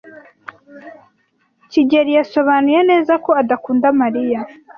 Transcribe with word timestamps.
kigeli 1.71 2.11
yasobanuye 2.19 2.79
neza 2.89 3.13
ko 3.25 3.29
adakunda 3.41 3.87
Mariya. 4.01 4.39